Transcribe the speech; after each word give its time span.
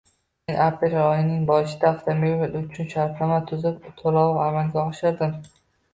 Men 0.51 0.55
aprel 0.67 0.95
oyining 1.01 1.43
boshida 1.49 1.91
avtomobil 1.91 2.57
uchun 2.61 2.89
shartnoma 2.95 3.39
tuzib, 3.53 3.77
to’lovni 4.01 4.43
amalga 4.47 4.87
oshirdim. 4.87 5.37